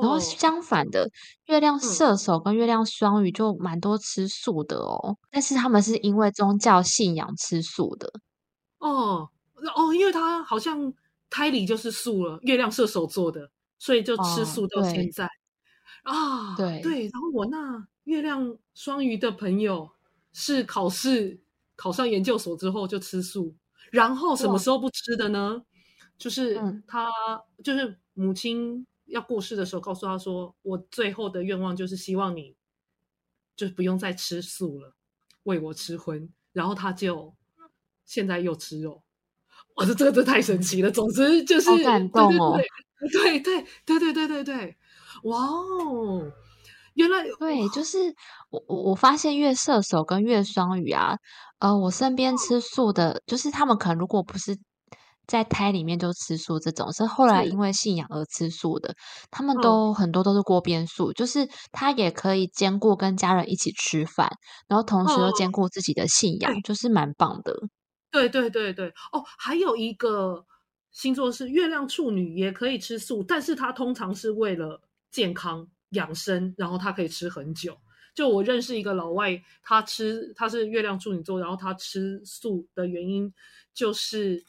[0.00, 1.10] 然后相反的，
[1.46, 8.12] 月亮射手跟月亮双鱼就蛮多吃素的哦，但是他们是因为宗教信仰吃素的。
[8.78, 9.28] 哦
[9.74, 10.92] 哦，因为他好像
[11.30, 15.28] 胎里就是素了，月亮射手座的，所以就吃素到现在
[16.02, 16.54] 啊。
[16.56, 19.88] 对对，然后我那月亮双鱼的朋友
[20.32, 21.40] 是考试
[21.76, 23.54] 考上研究所之后就吃素，
[23.90, 25.62] 然后什么时候不吃的呢？
[26.16, 27.10] 就是他
[27.64, 32.56] 就是母亲要过世的时候，告诉他说：“我最后的愿望就是希望你，
[33.56, 34.94] 就不用再吃素了，
[35.44, 37.34] 为我吃荤。”然后他就
[38.04, 39.02] 现在又吃肉，
[39.76, 40.90] 哇，这这个真太神奇了。
[40.90, 42.56] 总之就是好感动哦，
[43.12, 44.76] 对对对对对对对，
[45.24, 46.32] 哇哦！
[46.94, 47.98] 原来对，就是
[48.50, 51.18] 我我我发现月射手跟月双鱼啊，
[51.58, 54.56] 呃，我身边吃素的，就是他们可能如果不是
[55.26, 58.94] 在胎里面就吃素这种，是后来因为信仰而吃素的，
[59.30, 64.30] 他们都很多都是锅边素，就是他也可以兼顾跟家人一起吃饭，
[64.68, 67.54] 然后同时又兼顾自己的信仰，就是蛮棒的。
[68.10, 70.44] 对对对对，哦，还有一个
[70.90, 75.68] 星座是月亮处女，也可以吃素，但是他通常是为了健康。
[75.90, 77.78] 养生，然后他可以吃很久。
[78.16, 83.32] 就我认识一个老外，他吃他是月亮处女座，然后他吃素的原因
[83.72, 84.44] 就是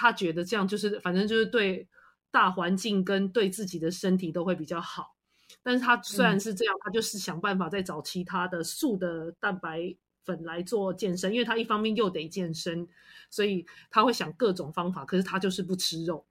[0.00, 1.86] 他觉得这样就是反正就是对
[2.30, 5.14] 大环境跟对自己的身体都会比较好。
[5.62, 12.88] 但是他虽然是这样，他就是想办法再找其他的素的蛋白粉来做健身，因为他一方面又得健身，
[13.28, 15.04] 所以他会想各种方法。
[15.04, 16.24] 可是他就是不吃肉。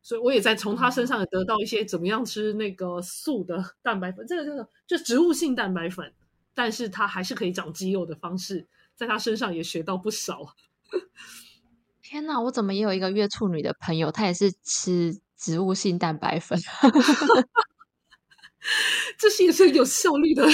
[0.00, 6.14] 所以我也在从他身上也得到一些怎么样吃那个素的 蛋白粉，这个这个就植物性蛋白粉，
[6.54, 10.54] 但是他还是可以长肌肉的方式，在他身上也学到不少。
[12.08, 16.58] 天哪，我怎么也有一个月处女的朋友，她也是吃植物性蛋白粉，
[19.18, 20.46] 这是也是有效率的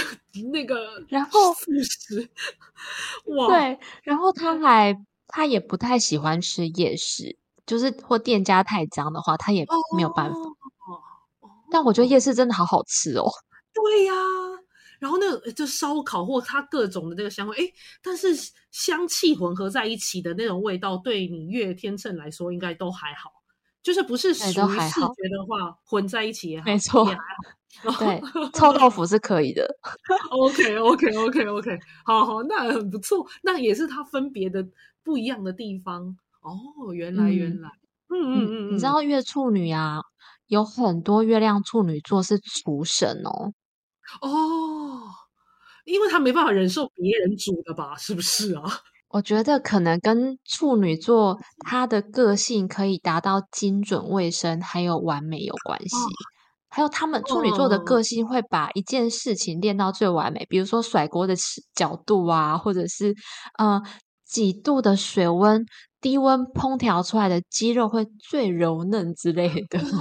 [0.53, 0.75] 那个，
[1.09, 2.29] 然后素食，
[3.27, 4.97] 哇，对，然后他还
[5.29, 7.37] 他也不太喜欢吃夜市。
[7.67, 9.65] 就是或店家太脏的话，他也
[9.97, 10.37] 没有办法。
[11.71, 13.25] 但我觉得夜市真的好好吃哦。
[13.73, 14.13] 对呀，
[15.05, 17.71] 然后那个就烧烤或它各种的那个香味，哎，
[18.03, 18.29] 但是
[18.71, 23.31] 香气混合在一起的那种味道，对你月天秤来说应该都还好。
[23.83, 27.05] 就是不是属于视觉的话，混在一起也好没错，
[27.99, 28.23] 对，
[28.55, 29.69] 臭豆腐是可以的。
[30.31, 33.27] OK OK OK OK，好好，那很不错。
[33.43, 34.67] 那也是它分别的
[35.03, 36.17] 不一样的地方。
[36.41, 37.69] 哦，原来原来，
[38.09, 40.01] 嗯嗯嗯，你知道月处女啊，
[40.47, 43.53] 有很多月亮处女座是厨神哦。
[44.23, 44.84] 哦，
[45.85, 47.97] 因为他没办法忍受别人煮的吧？
[47.97, 48.63] 是不是啊？
[49.11, 55.97] 我觉得可能跟处女座他的个性可以达到精准、卫生还有完美有关系。
[56.69, 61.35] 还有他们处女座的个性会把一件事情练到最完美，比如说甩锅的
[61.73, 63.15] 角度啊，或者是
[63.59, 63.81] 呃
[64.27, 65.65] 几度的水温。
[66.01, 69.79] 低温烹调出来的鸡肉会最柔嫩之类的。
[69.79, 69.99] 哦，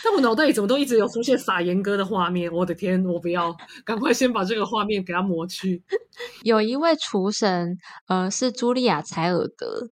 [0.04, 2.50] 但我脑袋里怎么都一直有出现撒盐哥的画面？
[2.52, 5.82] 我的天，我不要，赶快先把这个画面给它抹去。
[6.42, 7.76] 有一位厨神，
[8.08, 9.90] 呃，是茱莉亚·柴尔德，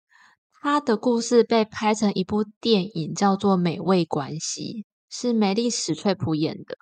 [0.60, 6.76] 她的故事被拍成一部电影，叫做《美味关系》，是梅丽史翠普演的，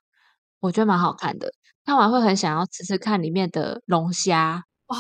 [0.61, 1.53] 我觉得蛮好看的。
[1.85, 4.97] 看完会很想要吃吃看里面的龙虾啊！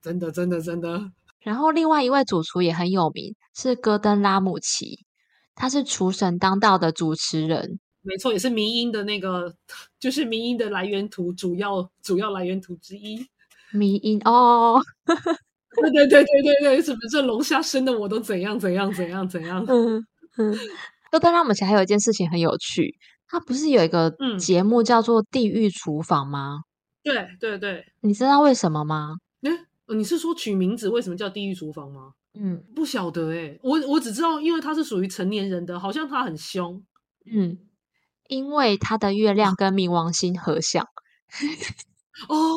[0.00, 1.12] 真的，真的，真的。
[1.38, 5.04] 然后，另外一位主厨也很有名，是戈登·拉姆齐，
[5.54, 9.54] 他是厨神当道的主持人，没错，也是迷音的那个，
[10.00, 13.26] 就是迷音的来源图主要主要来源图之一。
[13.72, 19.64] 迷音哦， 对对对对对对，什么这龙虾生的我都怎样怎样怎样怎样。
[19.68, 20.04] 嗯
[20.36, 20.54] 嗯，
[21.10, 26.64] 戈登·拉姆齐还有一件事情很有趣，他不是有一个节目叫做《地狱厨房》吗？
[27.02, 29.16] 对对对，你知道为什么吗？
[29.88, 32.12] 你是说取名字为什么叫地狱厨房吗？
[32.34, 36.82] 嗯，不晓得哎，我我只知道，因为他是属于成年人的，好像他很凶。
[37.30, 37.58] 嗯，
[38.28, 40.86] 因为他的月亮跟冥王星合相。
[42.28, 42.56] 哦，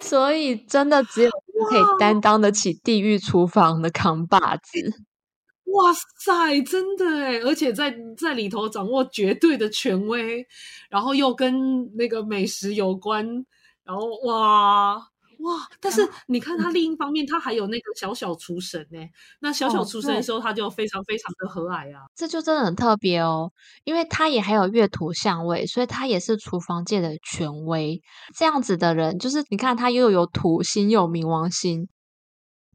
[0.00, 1.30] 所以真的只有
[1.70, 5.02] 可以担当得起地狱厨房的扛把子。
[5.64, 10.46] 哇塞，真的哎，而且在在里头掌握绝对的权威，
[10.90, 13.26] 然后又跟那个美食有关，
[13.82, 15.11] 然后哇。
[15.42, 15.68] 哇！
[15.80, 18.98] 但是你看，他另一方面，他还有那个小小厨神呢。
[19.40, 22.02] 那小小厨神的时候，他就非常非常的和蔼啊。
[22.14, 23.50] 这就真的很特别哦，
[23.84, 28.00] 因为他也还有月土相位，所以他也是厨房界的权威。
[28.36, 31.88] 这样子的人，就是你看他又有土星又有冥王星，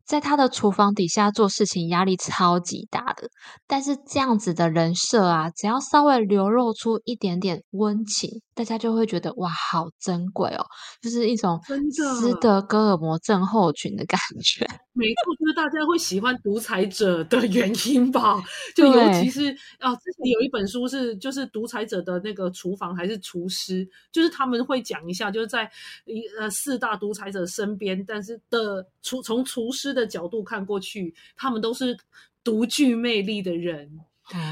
[0.06, 3.30] 在他的厨房底下做事情压力超级大的。
[3.66, 10.66] 但是这样子的人设啊，只要稍微流露出一点点温情，大家就会觉得哇，好珍贵哦，
[11.00, 14.66] 就是一种真斯德哥尔摩症候群的感觉。
[14.94, 18.44] 没错，就是大家会喜欢独裁者的原因吧？
[18.76, 25.70] 就尤其是啊，之前有一本书是就是独裁者的那个厨房还是厨师，就是他们会讲一下，就是在
[26.06, 31.96] 一呃四大独裁者身边，但是的厨从厨师的角度看过去，他们都是
[32.44, 34.00] 独具魅力的人。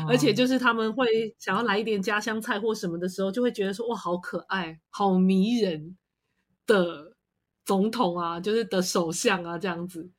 [0.08, 5.98] 而且就是他们会想要来一点家乡菜或什么的时候，就会觉得说哇，好可爱、好迷人
[6.66, 7.14] 的
[7.66, 10.10] 总统啊，就是的首相啊，这样子。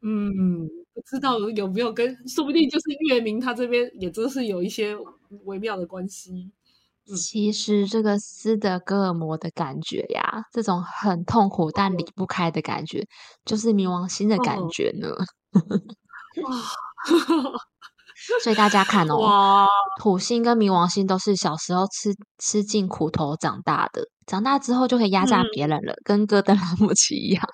[0.00, 4.96] 嗯，不知道有没有跟，说不定就是月明他这边也真是有一些
[5.44, 6.50] 微妙的关系。
[7.16, 13.06] 其实这个斯德哥尔摩的感觉呀，这种很痛苦但离不开的感觉，
[13.44, 15.08] 就是冥王星的感觉呢。
[16.42, 16.52] 哇！
[18.42, 19.66] 所以大家看哦，
[20.00, 27.44] 土星跟冥王星都是小时候吃吃尽苦头长大的，长大之后就可以压榨别人了，跟哥德拉姆齐一样。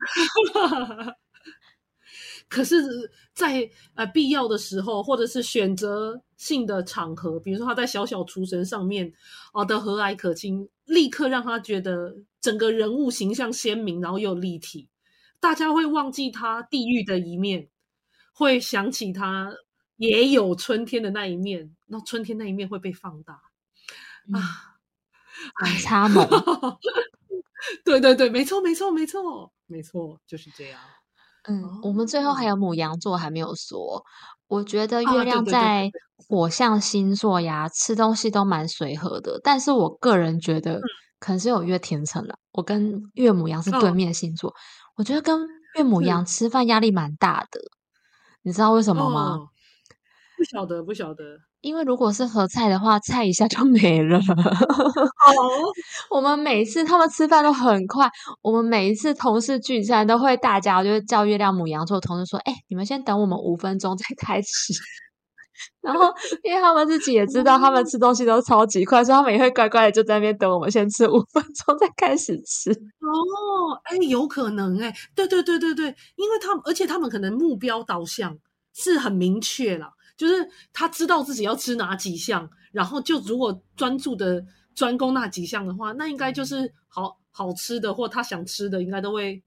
[2.48, 2.82] 可是，
[3.34, 9.12] 在呃必要的时候，或者是选择性的场合，比如说他在小小厨神上面
[9.52, 14.88] 哦的和蔼可亲，立刻让他觉得整个人物形象鲜明，然后又立体，
[15.38, 17.68] 大家会忘记他地狱的一面，
[18.32, 19.52] 会想起他。
[20.00, 23.34] 也有春天的那一面，那春天那一面会被放大
[24.32, 24.80] 啊！
[25.60, 26.26] 反差萌，
[27.84, 30.80] 对对对，没错没错没错没错，就是这样。
[31.48, 34.02] 嗯，我们最后还有母羊座还没有说，
[34.48, 40.80] 我觉得月亮在火象星座呀，吃东西都蛮随和的，但是我个人觉得
[41.18, 42.36] 可能是有月天秤了。
[42.52, 44.54] 我跟月母羊是对面星座，
[44.96, 45.46] 我觉得跟
[45.76, 47.60] 月母羊吃饭压力蛮大的，
[48.42, 49.49] 你知道为什么吗？
[50.40, 51.38] 不晓得，不晓得。
[51.60, 54.16] 因为如果是合菜的话，菜一下就没了。
[54.16, 54.22] 哦，
[56.08, 58.08] 我们每次他们吃饭都很快。
[58.40, 64.72] 我们每一次同事聚餐都会大家就是叫月亮母羊座同事说：“哎，你们先等我们五分钟再开始。
[65.82, 66.10] ”然后，
[66.42, 72.70] 因为他们自己也知道，他们吃东西都超级快，所以他们也会乖乖的就在那边等我们先吃五分钟再开始吃。
[72.70, 78.34] 哦，哎，有可能哎，对对对对对，因为他们而且他们可能目标导向
[78.72, 79.90] 是很明确了。
[80.20, 84.44] 就是他知道自己要吃哪几项，然后就如果专注的
[84.74, 89.42] 专攻那几项的话，那应该就是好好吃的，或他想吃的，应该都会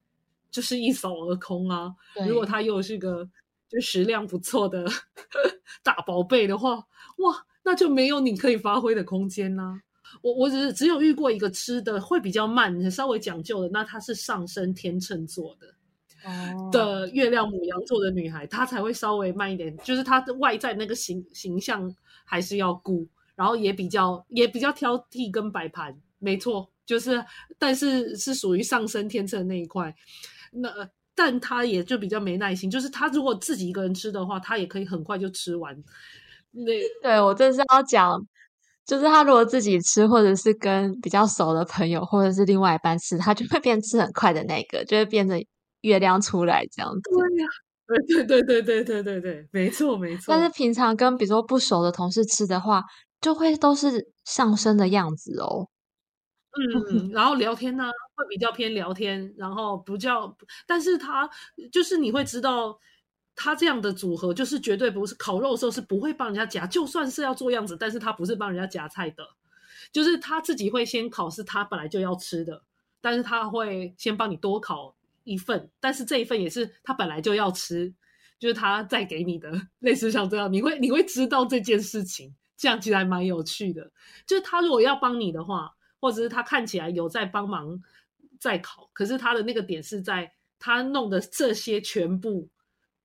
[0.50, 1.94] 就是一扫而空啊。
[2.28, 3.30] 如果他又是个
[3.70, 4.84] 就食量不错的
[5.84, 6.78] 大宝贝的话，
[7.18, 9.80] 哇，那就没有你可以发挥的空间啦。
[10.24, 15.68] 我我只是只有遇过一个吃的会比较慢、稍微讲究的，那他是上升天秤座的。
[16.72, 21.94] 的月亮母羊座的女孩，她才会稍微慢一点，就是她的外在那个形形象
[22.24, 23.06] 还是要顾，
[23.36, 27.24] 然后也比较也比较挑剔跟摆盘，没错，就是
[27.60, 29.94] 但是是属于上升天秤那一块，
[30.52, 30.70] 那
[31.14, 35.76] 但她也就比较没耐心，就是她如果自己一个人吃的话，她也可以很快就吃完。
[36.52, 36.72] 那
[37.04, 38.26] 对我正是要讲，
[38.86, 45.44] 就是她如果自己吃，或者是跟比较熟的朋友，或者是另外一半吃，她就会变吃很快的那个，就会变成。
[45.84, 47.02] 月亮出来这样子。
[47.10, 47.72] 对呀、啊。
[48.08, 50.26] 对对对对对对对，没错没错。
[50.30, 52.82] 但是平常跟比如说不熟的同事吃的话，
[53.20, 55.68] 就会都是上身的样子哦。
[56.54, 57.84] 嗯，然后聊天呢
[58.16, 61.30] 会比较偏聊天，然后不叫，但是他
[61.72, 62.80] 就是你会知道
[63.36, 69.24] 他这样的组合就是绝对不是烤肉的时候是不会帮人家夹，就算是要做样子，但是他不是帮人家夹菜的，
[69.92, 72.64] 就是他自己会先烤是他本来就要吃的，
[73.02, 77.94] 但是他会先帮你多烤一份，但是这一份也是他本来就要吃，
[78.40, 83.92] 就是他再给你的，类似像这样，你会你会知道这件事情，这样其实还蛮有趣的。
[84.26, 87.82] 就是他如果要帮你的话，或者是他看起来有在帮忙
[88.40, 92.50] 在考，可是他的那个点是在他弄的这些全部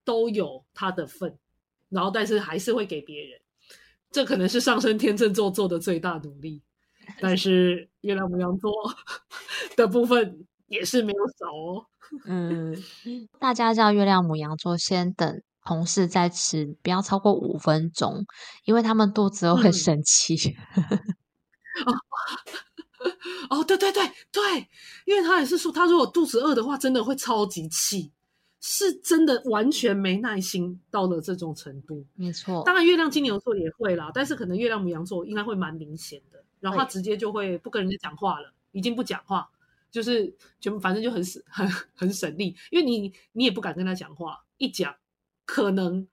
[0.03, 1.37] 都有他的份，
[1.87, 3.39] 然后但是还是会给别人，
[4.11, 6.61] 这可能是上升天秤座做的最大努力，
[7.21, 8.71] 但是月亮母羊座
[9.77, 11.85] 的部分也是没有少哦。
[12.25, 12.75] 嗯，
[13.39, 18.25] 大家叫月亮母羊座先等同事再吃，不要超过五分钟，
[18.65, 20.35] 因为他们肚子会生气。
[23.49, 24.67] 哦，对对对对，
[25.05, 28.11] 因为他也是说，他如果肚子饿的话，真的会超级气，
[28.59, 32.05] 是真的完全没耐心到了这种程度。
[32.15, 39.49] 没错，当然月亮金牛座也会啦，但是可能月亮母羊座应该会蛮明显的，然后他直接就会不跟人家讲话了，已经不讲话。
[39.91, 44.95] 就是全部，反正就很省，很 很省力，因为你你也不敢跟他讲话，一讲
[45.45, 46.07] 可能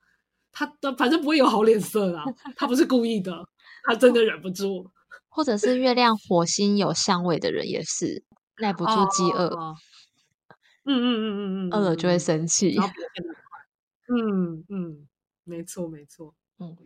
[0.53, 2.25] 他的反正不会有好脸色啦，
[2.57, 3.33] 他不是故意的，
[3.85, 4.91] 他真的忍不住，
[5.29, 8.25] 或者是月亮、火星有相位的人也是
[8.61, 9.75] 耐不住饥饿。
[10.89, 12.77] 嗯嗯嗯嗯嗯，饿了就会生气。
[14.09, 15.09] 嗯嗯，
[15.43, 16.33] 没错没错。
[16.61, 16.77] 嗯，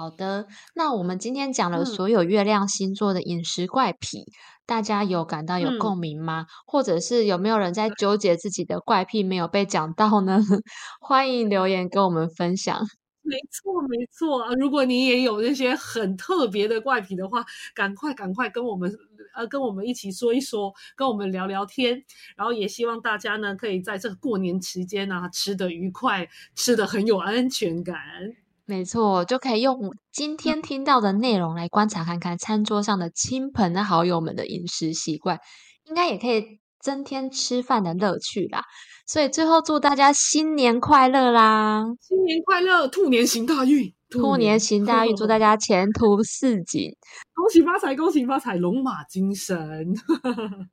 [0.00, 0.46] 好的。
[0.74, 4.24] 那我们今天讲了所有月亮星座的饮食怪癖，
[4.64, 6.46] 大家有感到有共鸣吗？
[6.66, 10.40] 或者是有没有人在纠结自己的怪癖没有被讲到呢？
[11.02, 12.80] 欢迎留言跟我们分享。
[13.20, 14.54] 没错，没错啊！
[14.54, 17.44] 如果你也有那些很特别的怪癖的话，
[17.74, 18.90] 赶快赶快跟我们
[19.36, 22.02] 呃跟我们一起说一说，跟我们聊聊天。
[22.38, 26.26] 然后也希望大家呢，可以在这个过年期间呢，吃的愉快，
[26.56, 27.98] 吃的很有安全感。
[28.70, 29.76] 没错，就可以用
[30.12, 35.40] 今天听到的内容来观察看看餐桌上的亲朋好友们的饮食习惯，
[35.88, 38.62] 应该也可以增添吃饭的乐趣啦。
[39.08, 41.84] 所以最后祝大家新年快乐啦！
[42.00, 46.96] 新年快乐，兔年行大运，兔年行大运，祝大家前途似锦，
[47.34, 49.58] 恭喜发财，恭喜发财，龙马精神。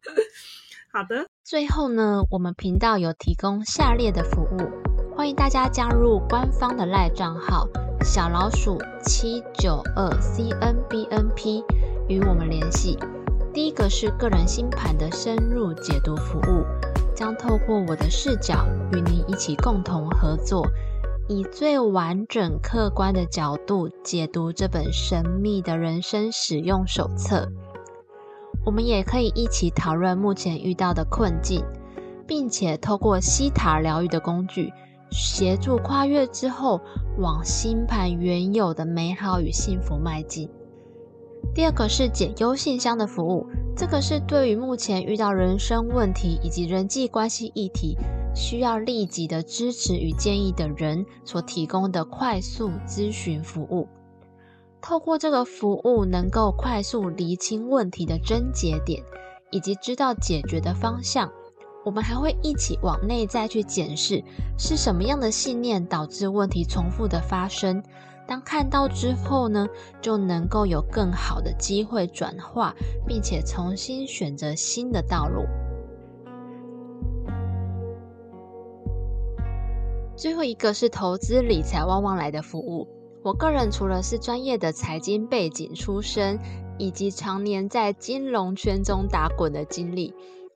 [0.94, 4.87] 好的，最后呢，我们频道有提供下列的服务，
[5.18, 7.68] 欢迎大家加入官方的赖账号
[8.04, 11.64] 小老鼠七九二 c n b n p
[12.08, 13.00] 与我们联系。
[13.52, 16.64] 第一个是个人星盘的深入解读服务。
[17.16, 20.68] 将透过我的视角与您一起共同合作，
[21.28, 27.52] 以最完整、客观的角度解读这本神秘的人生使用手册。
[28.64, 31.66] 我们也可以一起讨论目前遇到的困境，
[32.28, 34.72] 并且透过西塔疗愈的工具，
[35.12, 36.82] 协助跨越之后
[37.18, 40.50] 往星盘原有的美好与幸福迈进。
[41.54, 43.48] 第二个是解忧信箱的服务。
[43.76, 47.96] 这个是对于目前遇到人生问题以及人际关系议题
[48.34, 53.88] 需要立即的支持与建议的人所提供的快速咨询服务。
[54.82, 59.04] 透过这个服务，能够快速厘清问题的症结点，
[59.52, 61.32] 以及知道解决的方向。
[61.88, 64.22] 我们还会一起往内在去检视，
[64.58, 67.82] 是什么样的信念导致问题重复的发生。
[68.28, 69.66] 当看到之后呢，
[70.02, 72.76] 就能够有更好的机会转化，
[73.08, 75.46] 并且重新选择新的道路。
[80.18, 82.86] 最后一个是投资理财旺旺来的服务。
[83.24, 86.38] 我个人除了是专业的财经背景出身，
[86.78, 90.14] 以及常年在金融圈中打滚的经历。